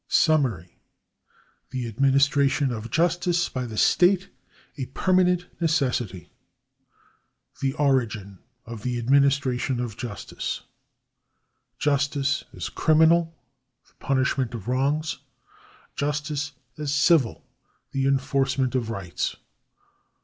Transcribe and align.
SUMMARY. 0.07 0.79
The 1.69 1.85
administi 1.91 2.45
ation 2.45 2.71
of 2.71 2.89
justice 2.89 3.49
by 3.49 3.67
the 3.67 3.77
state 3.77 4.29
a 4.75 4.87
permanent 4.87 5.45
necessity. 5.61 6.31
The 7.61 7.73
origin 7.73 8.39
of 8.65 8.81
the 8.81 8.97
administration 8.97 9.79
of 9.79 9.97
justice. 9.97 10.61
T,. 11.79 11.87
rCriminal— 11.91 13.31
The 13.87 13.93
punishment 13.99 14.55
of 14.55 14.67
wrongs. 14.67 15.19
I^Civil— 15.97 17.43
The 17.91 18.07
enforcement 18.07 18.73
of 18.73 18.89
rights. 18.89 19.35